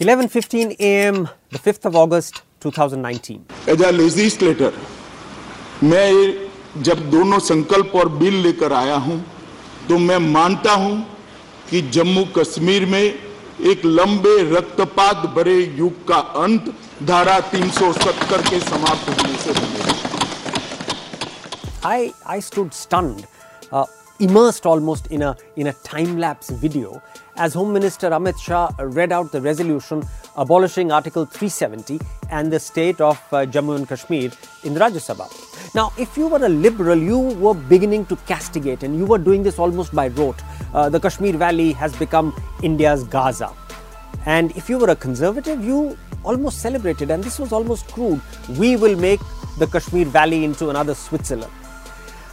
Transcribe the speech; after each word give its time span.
11:15 0.00 0.76
a.m. 0.80 1.28
the 1.50 1.58
5th 1.58 1.84
of 1.84 1.94
August 2.02 2.42
2019. 2.64 3.38
As 3.68 3.82
a 3.82 3.90
legislator 3.92 4.72
मैं 5.82 6.82
जब 6.88 6.98
दोनों 7.10 7.38
संकल्प 7.48 7.92
और 8.02 8.08
बिल 8.22 8.34
लेकर 8.42 8.72
आया 8.72 8.96
हूँ 9.08 9.18
तो 9.88 9.98
मैं 9.98 10.18
मानता 10.32 10.72
हूँ 10.84 10.96
कि 11.70 11.82
जम्मू 11.96 12.24
कश्मीर 12.38 12.86
में 12.94 13.02
एक 13.02 13.84
लंबे 13.84 14.36
रक्तपात 14.56 15.26
भरे 15.36 15.58
युग 15.78 16.06
का 16.08 16.18
अंत 16.44 16.72
धारा 17.12 17.38
370 17.50 18.48
के 18.50 18.60
समाप्त 18.70 19.08
होने 19.20 19.36
से 19.44 19.52
बनेगा 19.60 19.98
I, 21.90 22.12
I 22.26 22.40
stood 22.40 22.74
stunned, 22.74 23.26
uh, 23.72 23.84
immersed 24.20 24.66
almost 24.66 25.06
in 25.08 25.22
a, 25.22 25.36
in 25.56 25.66
a 25.68 25.72
time 25.72 26.18
lapse 26.18 26.50
video 26.50 27.02
as 27.36 27.54
Home 27.54 27.72
Minister 27.72 28.10
Amit 28.10 28.38
Shah 28.38 28.70
read 28.78 29.12
out 29.12 29.32
the 29.32 29.40
resolution 29.40 30.02
abolishing 30.36 30.92
Article 30.92 31.24
370 31.24 31.98
and 32.30 32.52
the 32.52 32.60
state 32.60 33.00
of 33.00 33.16
uh, 33.32 33.46
Jammu 33.46 33.76
and 33.76 33.88
Kashmir 33.88 34.30
in 34.64 34.74
the 34.74 34.80
Rajya 34.80 35.00
Sabha. 35.00 35.74
Now, 35.74 35.92
if 35.98 36.16
you 36.18 36.28
were 36.28 36.44
a 36.44 36.48
liberal, 36.48 36.98
you 36.98 37.18
were 37.18 37.54
beginning 37.54 38.04
to 38.06 38.16
castigate 38.16 38.82
and 38.82 38.96
you 38.96 39.06
were 39.06 39.18
doing 39.18 39.42
this 39.42 39.58
almost 39.58 39.94
by 39.94 40.08
rote. 40.08 40.40
Uh, 40.74 40.88
the 40.90 41.00
Kashmir 41.00 41.36
Valley 41.36 41.72
has 41.72 41.96
become 41.96 42.34
India's 42.62 43.04
Gaza. 43.04 43.52
And 44.26 44.54
if 44.56 44.68
you 44.68 44.78
were 44.78 44.90
a 44.90 44.96
conservative, 44.96 45.64
you 45.64 45.96
almost 46.24 46.58
celebrated, 46.58 47.10
and 47.10 47.24
this 47.24 47.38
was 47.38 47.52
almost 47.52 47.88
crude. 47.88 48.20
We 48.58 48.76
will 48.76 48.96
make 48.96 49.20
the 49.58 49.66
Kashmir 49.66 50.04
Valley 50.04 50.44
into 50.44 50.68
another 50.68 50.94
Switzerland. 50.94 51.50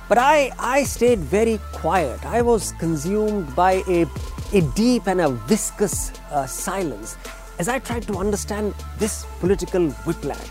But 0.10 0.18
I, 0.18 0.52
I 0.58 0.84
stayed 0.84 1.20
very 1.20 1.60
quiet. 1.74 2.26
I 2.26 2.42
was 2.42 2.72
consumed 2.80 3.54
by 3.56 3.84
a, 3.90 4.06
a 4.54 4.62
deep 4.74 5.08
and 5.08 5.20
a 5.20 5.30
viscous 5.30 6.14
uh, 6.32 6.46
silence 6.46 7.18
as 7.60 7.68
I 7.68 7.80
tried 7.80 8.04
to 8.04 8.18
understand 8.18 8.74
this 9.00 9.26
political 9.40 9.90
whiplash. 10.06 10.48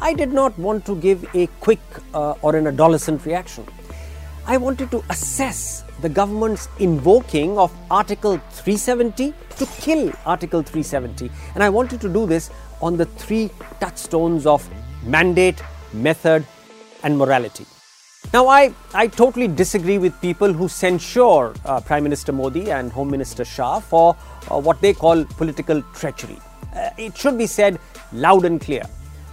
I 0.00 0.14
did 0.14 0.32
not 0.32 0.56
want 0.58 0.86
to 0.86 0.94
give 0.94 1.26
a 1.34 1.48
quick 1.60 1.80
uh, 2.14 2.34
or 2.42 2.54
an 2.54 2.68
adolescent 2.68 3.26
reaction. 3.26 3.66
I 4.46 4.56
wanted 4.56 4.92
to 4.92 5.02
assess 5.10 5.82
the 6.00 6.08
government's 6.08 6.68
invoking 6.78 7.58
of 7.58 7.74
Article 7.90 8.38
370 8.52 9.34
to 9.56 9.66
kill 9.80 10.12
Article 10.24 10.62
370. 10.62 11.30
And 11.54 11.64
I 11.64 11.68
wanted 11.68 12.00
to 12.02 12.08
do 12.08 12.26
this 12.26 12.50
on 12.80 12.96
the 12.96 13.06
three 13.06 13.50
touchstones 13.80 14.46
of 14.46 14.68
mandate, 15.04 15.60
method, 15.92 16.46
and 17.02 17.18
morality. 17.18 17.66
Now, 18.30 18.46
I, 18.46 18.74
I 18.92 19.06
totally 19.06 19.48
disagree 19.48 19.96
with 19.96 20.20
people 20.20 20.52
who 20.52 20.68
censure 20.68 21.54
uh, 21.64 21.80
Prime 21.80 22.02
Minister 22.02 22.30
Modi 22.30 22.70
and 22.70 22.92
Home 22.92 23.10
Minister 23.10 23.42
Shah 23.42 23.80
for 23.80 24.14
uh, 24.50 24.60
what 24.60 24.82
they 24.82 24.92
call 24.92 25.24
political 25.24 25.80
treachery. 25.94 26.38
Uh, 26.74 26.90
it 26.98 27.16
should 27.16 27.38
be 27.38 27.46
said 27.46 27.80
loud 28.12 28.44
and 28.44 28.60
clear. 28.60 28.82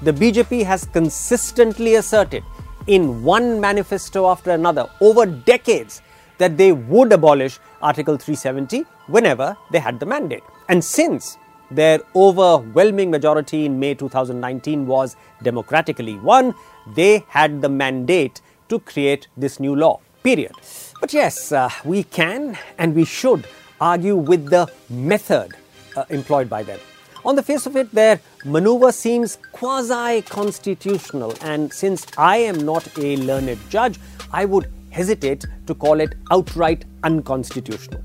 The 0.03 0.13
BJP 0.13 0.63
has 0.63 0.85
consistently 0.85 1.95
asserted 1.95 2.43
in 2.87 3.21
one 3.21 3.59
manifesto 3.59 4.29
after 4.29 4.51
another 4.51 4.87
over 5.01 5.25
decades 5.25 6.01
that 6.37 6.55
they 6.55 6.71
would 6.71 7.11
abolish 7.11 7.59
Article 7.81 8.15
370 8.15 8.85
whenever 9.07 9.57
they 9.71 9.79
had 9.79 9.99
the 9.99 10.05
mandate. 10.05 10.43
And 10.69 10.81
since 10.81 11.37
their 11.69 11.99
overwhelming 12.15 13.11
majority 13.11 13.65
in 13.65 13.77
May 13.77 13.95
2019 13.95 14.87
was 14.87 15.17
democratically 15.43 16.15
won, 16.19 16.53
they 16.95 17.25
had 17.27 17.61
the 17.61 17.69
mandate 17.69 18.39
to 18.69 18.79
create 18.79 19.27
this 19.37 19.59
new 19.59 19.75
law. 19.75 19.99
Period. 20.23 20.53
But 20.99 21.13
yes, 21.13 21.51
uh, 21.51 21.69
we 21.83 22.03
can 22.03 22.57
and 22.77 22.95
we 22.95 23.05
should 23.05 23.47
argue 23.79 24.15
with 24.15 24.49
the 24.49 24.67
method 24.89 25.53
uh, 25.95 26.05
employed 26.09 26.49
by 26.49 26.63
them. 26.63 26.79
On 27.25 27.35
the 27.35 27.43
face 27.43 27.65
of 27.65 27.75
it, 27.75 27.91
their 27.91 28.19
maneuver 28.45 28.91
seems 28.91 29.39
quasi 29.51 30.21
constitutional, 30.21 31.33
and 31.41 31.73
since 31.73 32.05
I 32.17 32.37
am 32.37 32.59
not 32.59 32.87
a 32.99 33.17
learned 33.17 33.57
judge, 33.69 33.99
I 34.31 34.45
would 34.45 34.71
hesitate 34.91 35.45
to 35.65 35.73
call 35.73 35.99
it 35.99 36.15
outright 36.31 36.85
unconstitutional. 37.03 38.03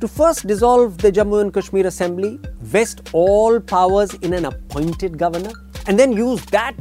To 0.00 0.08
first 0.08 0.46
dissolve 0.46 0.98
the 0.98 1.10
Jammu 1.10 1.40
and 1.40 1.52
Kashmir 1.52 1.86
Assembly, 1.86 2.38
vest 2.60 3.08
all 3.12 3.58
powers 3.58 4.14
in 4.14 4.32
an 4.32 4.44
appointed 4.44 5.18
governor, 5.18 5.52
and 5.86 5.98
then 5.98 6.12
use 6.12 6.44
that 6.46 6.74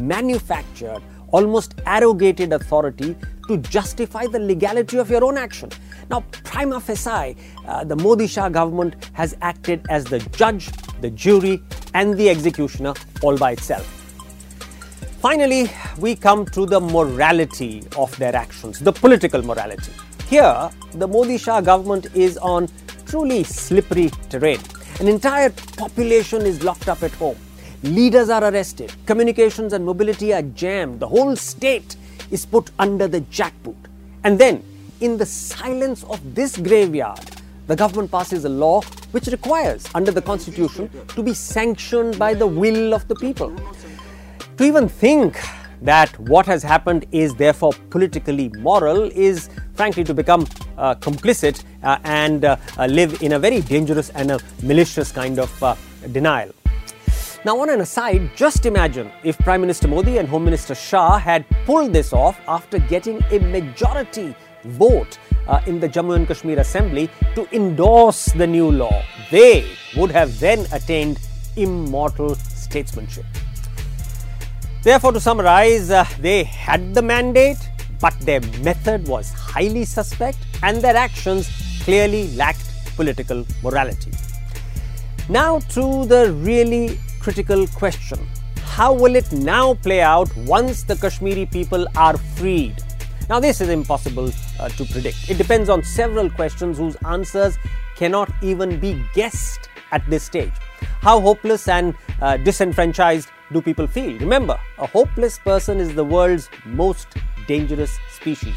manufactured, 0.00 1.02
almost 1.30 1.74
arrogated 1.86 2.52
authority 2.52 3.16
to 3.48 3.56
justify 3.58 4.26
the 4.26 4.38
legality 4.38 4.98
of 4.98 5.10
your 5.10 5.24
own 5.24 5.38
action. 5.38 5.70
Now, 6.10 6.20
prima 6.44 6.80
facie, 6.80 7.36
uh, 7.66 7.84
the 7.84 7.96
Modi 7.96 8.26
Shah 8.26 8.48
government 8.48 9.10
has 9.12 9.36
acted 9.40 9.84
as 9.90 10.04
the 10.04 10.18
judge, 10.18 10.70
the 11.00 11.10
jury, 11.10 11.62
and 11.94 12.16
the 12.16 12.28
executioner 12.28 12.94
all 13.22 13.36
by 13.36 13.52
itself. 13.52 13.86
Finally, 15.20 15.70
we 15.98 16.14
come 16.14 16.46
to 16.46 16.64
the 16.64 16.80
morality 16.80 17.82
of 17.96 18.16
their 18.18 18.36
actions, 18.36 18.78
the 18.78 18.92
political 18.92 19.42
morality. 19.42 19.92
Here, 20.28 20.70
the 20.92 21.08
Modi 21.08 21.38
Shah 21.38 21.60
government 21.60 22.06
is 22.14 22.38
on 22.38 22.68
truly 23.06 23.42
slippery 23.42 24.10
terrain. 24.28 24.60
An 25.00 25.08
entire 25.08 25.50
population 25.76 26.42
is 26.42 26.62
locked 26.62 26.88
up 26.88 27.02
at 27.02 27.12
home. 27.12 27.36
Leaders 27.82 28.28
are 28.28 28.42
arrested. 28.42 28.92
Communications 29.06 29.72
and 29.72 29.84
mobility 29.84 30.32
are 30.34 30.42
jammed. 30.42 30.98
The 30.98 31.06
whole 31.06 31.36
state 31.36 31.94
is 32.30 32.44
put 32.44 32.70
under 32.78 33.06
the 33.06 33.20
jackboot. 33.22 33.76
And 34.24 34.36
then, 34.38 34.64
in 35.00 35.16
the 35.16 35.26
silence 35.26 36.02
of 36.04 36.34
this 36.34 36.56
graveyard, 36.56 37.20
the 37.68 37.76
government 37.76 38.10
passes 38.10 38.44
a 38.44 38.48
law 38.48 38.82
which 39.12 39.28
requires, 39.28 39.86
under 39.94 40.10
the 40.10 40.22
constitution, 40.22 40.90
to 41.08 41.22
be 41.22 41.32
sanctioned 41.34 42.18
by 42.18 42.34
the 42.34 42.46
will 42.46 42.94
of 42.94 43.06
the 43.06 43.14
people. 43.14 43.54
To 44.56 44.64
even 44.64 44.88
think 44.88 45.38
that 45.82 46.18
what 46.18 46.46
has 46.46 46.64
happened 46.64 47.06
is 47.12 47.34
therefore 47.36 47.72
politically 47.90 48.48
moral 48.58 49.02
is 49.12 49.48
frankly 49.74 50.02
to 50.02 50.12
become 50.12 50.48
uh, 50.76 50.96
complicit 50.96 51.62
uh, 51.84 51.98
and 52.02 52.44
uh, 52.44 52.56
uh 52.76 52.86
live 52.86 53.22
in 53.22 53.34
a 53.34 53.38
very 53.38 53.60
dangerous 53.60 54.10
and 54.10 54.32
a 54.32 54.40
malicious 54.64 55.12
kind 55.12 55.38
of 55.38 55.62
uh, 55.62 55.76
denial. 56.10 56.50
Now, 57.44 57.60
on 57.60 57.70
an 57.70 57.80
aside, 57.80 58.30
just 58.34 58.66
imagine 58.66 59.12
if 59.22 59.38
Prime 59.38 59.60
Minister 59.60 59.86
Modi 59.86 60.18
and 60.18 60.28
Home 60.28 60.44
Minister 60.44 60.74
Shah 60.74 61.18
had 61.18 61.46
pulled 61.66 61.92
this 61.92 62.12
off 62.12 62.40
after 62.48 62.80
getting 62.80 63.22
a 63.30 63.38
majority 63.38 64.34
vote 64.64 65.18
uh, 65.46 65.60
in 65.66 65.78
the 65.78 65.88
Jammu 65.88 66.16
and 66.16 66.26
Kashmir 66.26 66.58
Assembly 66.58 67.08
to 67.36 67.46
endorse 67.54 68.26
the 68.32 68.46
new 68.46 68.72
law. 68.72 69.04
They 69.30 69.70
would 69.96 70.10
have 70.10 70.40
then 70.40 70.66
attained 70.72 71.20
immortal 71.56 72.34
statesmanship. 72.34 73.24
Therefore, 74.82 75.12
to 75.12 75.20
summarize, 75.20 75.92
uh, 75.92 76.04
they 76.18 76.42
had 76.42 76.92
the 76.92 77.02
mandate, 77.02 77.58
but 78.00 78.18
their 78.20 78.40
method 78.64 79.06
was 79.06 79.30
highly 79.30 79.84
suspect 79.84 80.38
and 80.64 80.82
their 80.82 80.96
actions 80.96 81.48
clearly 81.84 82.34
lacked 82.34 82.68
political 82.96 83.46
morality. 83.62 84.10
Now, 85.28 85.60
to 85.60 86.04
the 86.06 86.32
really 86.32 86.98
critical 87.28 87.66
question 87.80 88.18
How 88.76 88.90
will 88.90 89.14
it 89.14 89.30
now 89.32 89.74
play 89.86 90.00
out 90.00 90.34
once 90.50 90.82
the 90.82 90.96
Kashmiri 90.96 91.44
people 91.44 91.86
are 91.94 92.16
freed? 92.36 92.76
Now, 93.28 93.38
this 93.38 93.60
is 93.60 93.68
impossible 93.68 94.30
uh, 94.58 94.70
to 94.70 94.84
predict. 94.86 95.28
It 95.28 95.36
depends 95.36 95.68
on 95.68 95.82
several 95.82 96.30
questions 96.30 96.78
whose 96.78 96.96
answers 97.04 97.58
cannot 97.96 98.32
even 98.40 98.80
be 98.80 99.04
guessed 99.12 99.68
at 99.92 100.08
this 100.08 100.24
stage. 100.24 100.54
How 101.02 101.20
hopeless 101.20 101.68
and 101.68 101.94
uh, 102.22 102.38
disenfranchised 102.38 103.28
do 103.52 103.60
people 103.60 103.86
feel? 103.86 104.18
Remember, 104.20 104.58
a 104.78 104.86
hopeless 104.86 105.38
person 105.38 105.80
is 105.80 105.94
the 105.94 106.04
world's 106.04 106.48
most 106.64 107.08
dangerous 107.46 107.98
species. 108.10 108.56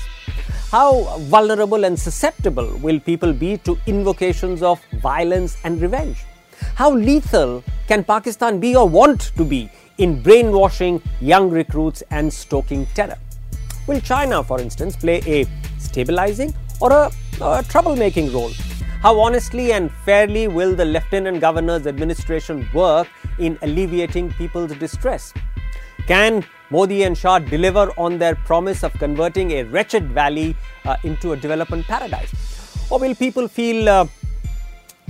How 0.72 1.18
vulnerable 1.36 1.84
and 1.84 2.00
susceptible 2.00 2.78
will 2.78 3.02
people 3.02 3.34
be 3.34 3.58
to 3.58 3.78
invocations 3.86 4.64
of 4.64 4.82
violence 5.02 5.58
and 5.66 5.82
revenge? 5.82 6.24
How 6.76 6.92
lethal 6.94 7.64
can 7.92 8.06
Pakistan 8.06 8.58
be 8.58 8.74
or 8.74 8.88
want 8.88 9.20
to 9.36 9.44
be 9.44 9.70
in 9.98 10.22
brainwashing 10.24 11.02
young 11.20 11.50
recruits 11.50 12.02
and 12.10 12.32
stoking 12.32 12.86
terror? 12.98 13.18
Will 13.86 14.00
China, 14.00 14.42
for 14.42 14.62
instance, 14.62 14.96
play 14.96 15.22
a 15.28 15.46
stabilizing 15.78 16.54
or 16.80 16.90
a, 16.94 17.08
a 17.42 17.64
troublemaking 17.74 18.34
role? 18.34 18.54
How 19.02 19.20
honestly 19.20 19.74
and 19.74 19.92
fairly 20.06 20.48
will 20.48 20.74
the 20.74 20.86
Lieutenant 20.86 21.42
Governor's 21.42 21.86
administration 21.86 22.66
work 22.74 23.10
in 23.40 23.60
alleviating 23.62 24.32
people's 24.36 24.72
distress? 24.76 25.34
Can 26.08 26.46
Modi 26.70 27.04
and 27.04 27.18
Shah 27.18 27.40
deliver 27.40 27.92
on 27.98 28.18
their 28.18 28.36
promise 28.36 28.86
of 28.86 28.94
converting 28.94 29.52
a 29.52 29.64
wretched 29.64 30.14
valley 30.14 30.56
uh, 30.86 30.96
into 31.04 31.34
a 31.34 31.36
development 31.36 31.86
paradise? 31.88 32.32
Or 32.90 33.00
will 33.00 33.16
people 33.16 33.50
feel 33.50 33.90
uh, 33.90 34.06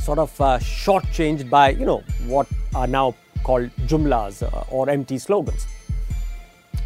sort 0.01 0.19
of 0.19 0.41
uh, 0.41 0.57
shortchanged 0.59 1.49
by, 1.49 1.69
you 1.69 1.85
know, 1.85 2.03
what 2.25 2.47
are 2.73 2.87
now 2.87 3.13
called 3.43 3.69
jumlas 3.87 4.41
uh, 4.41 4.63
or 4.69 4.89
empty 4.89 5.17
slogans? 5.17 5.67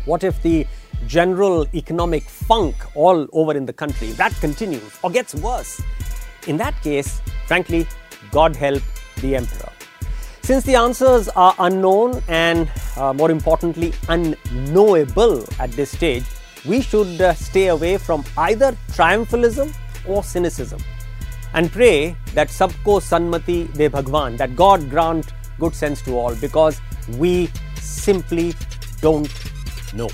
What 0.05 0.23
if 0.23 0.41
the 0.43 0.67
general 1.07 1.65
economic 1.73 2.23
funk 2.23 2.75
all 2.95 3.27
over 3.31 3.53
in 3.55 3.65
the 3.65 3.73
country 3.73 4.11
that 4.13 4.33
continues 4.41 4.99
or 5.01 5.09
gets 5.09 5.33
worse? 5.35 5.81
In 6.47 6.57
that 6.57 6.79
case, 6.81 7.21
frankly, 7.47 7.87
God 8.31 8.55
help 8.55 8.83
the 9.21 9.35
emperor. 9.35 9.71
Since 10.41 10.65
the 10.65 10.75
answers 10.75 11.27
are 11.29 11.55
unknown 11.57 12.21
and, 12.27 12.69
uh, 12.97 13.13
more 13.13 13.31
importantly, 13.31 13.93
unknowable 14.09 15.43
at 15.59 15.71
this 15.71 15.89
stage, 15.89 16.23
we 16.65 16.81
should 16.81 17.19
uh, 17.21 17.33
stay 17.33 17.67
away 17.67 17.97
from 17.97 18.23
either 18.37 18.77
triumphalism 18.91 19.75
or 20.07 20.23
cynicism 20.23 20.79
and 21.55 21.71
pray 21.71 22.15
that 22.37 22.49
sabko 22.59 22.93
sanmati 23.09 23.59
de 23.79 23.87
bhagwan, 23.89 24.37
that 24.37 24.55
God 24.55 24.89
grant 24.89 25.33
good 25.57 25.73
sense 25.73 26.01
to 26.01 26.17
all 26.19 26.35
because 26.35 26.81
we 27.17 27.49
simply 27.79 28.53
don't 29.01 29.31
know. 29.93 30.09